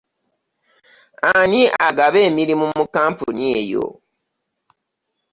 Ani 1.37 1.61
agaba 1.87 2.17
emirimu 2.27 2.65
mu 2.77 2.83
kkampuni 2.87 3.43
eyo? 3.59 3.85